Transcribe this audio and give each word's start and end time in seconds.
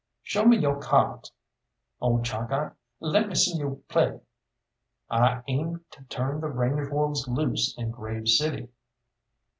"Show 0.23 0.45
me 0.45 0.57
yo' 0.57 0.79
cyards, 0.81 1.31
old 1.99 2.25
Chalkeye 2.25 2.71
let 2.99 3.27
me 3.29 3.35
see 3.35 3.59
yo' 3.59 3.83
play." 3.87 4.19
"I 5.11 5.43
aim 5.47 5.85
to 5.91 6.03
turn 6.05 6.41
the 6.41 6.49
range 6.49 6.89
wolves 6.91 7.27
loose 7.27 7.77
in 7.77 7.91
Grave 7.91 8.27
City." 8.27 8.69